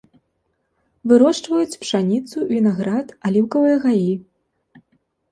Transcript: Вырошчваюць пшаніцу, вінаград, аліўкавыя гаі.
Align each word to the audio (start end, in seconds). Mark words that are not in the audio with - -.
Вырошчваюць 1.09 1.77
пшаніцу, 1.83 2.37
вінаград, 2.53 3.07
аліўкавыя 3.29 3.75
гаі. 3.85 4.11